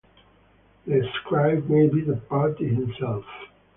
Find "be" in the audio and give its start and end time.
1.85-2.01